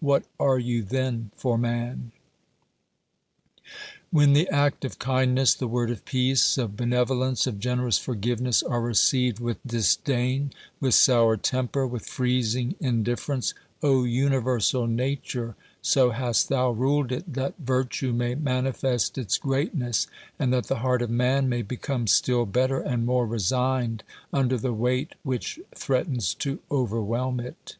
[0.00, 2.12] what are you then for man?
[4.12, 8.62] When the act of kindness, the word of peace, of bene volence, of generous forgiveness,
[8.62, 16.48] are received with disdain, with sour temper, with freezing indifference— O Universal Nature, so hast
[16.48, 20.06] thou ruled it that virtue may manifest its greatness,
[20.38, 24.72] and that the heart of man may become still better, and more resigned, under the
[24.72, 27.74] weight which threatens to overwhelm it